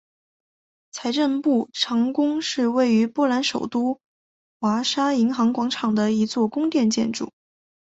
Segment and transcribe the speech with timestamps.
[0.91, 4.01] 财政部长宫是位于波兰首都
[4.59, 7.31] 华沙银行广场的一座宫殿建筑。